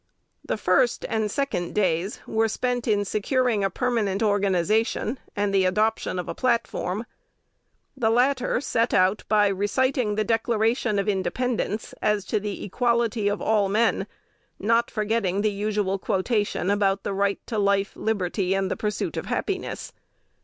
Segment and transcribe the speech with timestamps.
[0.43, 6.17] The first and second days were spent in securing a permanent organization, and the adoption
[6.17, 7.05] of a platform.
[7.95, 13.43] The latter set out by reciting the Declaration of Independence as to the equality of
[13.43, 14.07] all men,
[14.57, 19.27] not forgetting the usual quotation about the right to "life, liberty, and the pursuit of
[19.27, 19.93] happiness."